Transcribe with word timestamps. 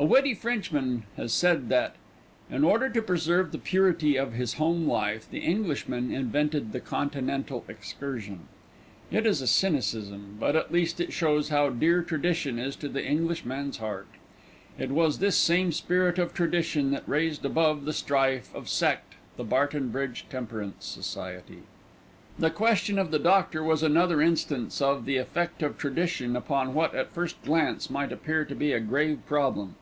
A 0.00 0.04
witty 0.04 0.32
Frenchman 0.32 1.02
has 1.16 1.32
said 1.32 1.68
that, 1.70 1.96
"In 2.48 2.62
order 2.62 2.88
to 2.88 3.02
preserve 3.02 3.50
the 3.50 3.58
purity 3.58 4.14
of 4.16 4.32
his 4.32 4.54
home 4.54 4.86
life, 4.86 5.28
the 5.28 5.40
Englishman 5.40 6.12
invented 6.12 6.70
the 6.70 6.78
Continental 6.78 7.64
excursion." 7.66 8.42
It 9.10 9.26
is 9.26 9.42
a 9.42 9.48
cynicism; 9.48 10.36
but 10.38 10.54
at 10.54 10.70
least 10.70 11.00
it 11.00 11.12
shows 11.12 11.48
how 11.48 11.68
dear 11.70 12.02
tradition 12.04 12.60
is 12.60 12.76
to 12.76 12.88
the 12.88 13.04
Englishman's 13.04 13.78
heart. 13.78 14.06
It 14.78 14.90
was 14.90 15.18
this 15.18 15.36
same 15.36 15.72
spirit 15.72 16.16
of 16.16 16.32
tradition 16.32 16.92
that 16.92 17.02
raised 17.08 17.44
above 17.44 17.84
the 17.84 17.92
strife 17.92 18.54
of 18.54 18.68
sect 18.68 19.14
the 19.36 19.42
Barton 19.42 19.88
Bridge 19.88 20.26
Temperance 20.30 20.86
Society. 20.86 21.64
The 22.38 22.50
question 22.50 23.00
of 23.00 23.10
the 23.10 23.18
doctor 23.18 23.64
was 23.64 23.82
another 23.82 24.22
instance 24.22 24.80
of 24.80 25.06
the 25.06 25.16
effect 25.16 25.60
of 25.60 25.76
tradition 25.76 26.36
upon 26.36 26.72
what, 26.72 26.94
at 26.94 27.10
first 27.10 27.42
glance, 27.42 27.90
might 27.90 28.12
appear 28.12 28.44
to 28.44 28.54
be 28.54 28.70
a 28.72 28.78
grave 28.78 29.26
problem. 29.26 29.74